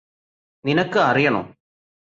[0.65, 1.43] നിനക്ക് അറിയണോ